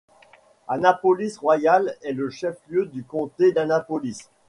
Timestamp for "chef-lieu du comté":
2.31-3.51